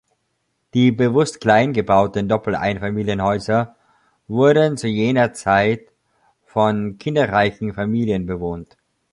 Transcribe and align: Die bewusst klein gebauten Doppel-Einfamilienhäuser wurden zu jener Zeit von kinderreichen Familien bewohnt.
Die 0.73 0.91
bewusst 0.91 1.41
klein 1.41 1.73
gebauten 1.73 2.27
Doppel-Einfamilienhäuser 2.27 3.75
wurden 4.27 4.75
zu 4.75 4.87
jener 4.87 5.31
Zeit 5.33 5.91
von 6.43 6.97
kinderreichen 6.97 7.75
Familien 7.75 8.25
bewohnt. 8.25 8.77